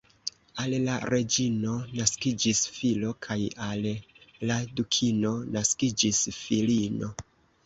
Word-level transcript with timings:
Al 0.61 0.71
la 0.85 0.93
reĝino 1.13 1.73
naskiĝis 1.99 2.61
filo 2.77 3.11
kaj 3.27 3.37
al 3.67 3.85
la 4.53 4.59
dukino 4.81 5.35
naskiĝis 5.59 6.25
filino. 6.41 7.13